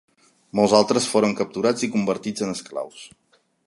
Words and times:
Molts 0.59 0.73
altres 0.77 1.09
foren 1.11 1.37
capturats 1.43 1.87
i 1.89 1.93
convertits 1.99 2.47
en 2.47 2.59
esclaus. 2.59 3.09